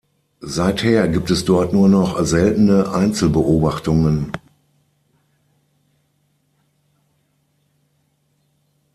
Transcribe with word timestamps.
Seither 0.39 1.07
gibt 1.09 1.29
es 1.29 1.45
dort 1.45 1.73
nur 1.73 1.87
noch 1.87 2.19
seltene 2.25 2.89
Einzelbeobachtungen. 2.91 4.31